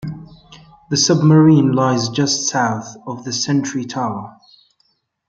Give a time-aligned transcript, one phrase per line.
[0.89, 4.35] The submarine lies just south of the sentry tower.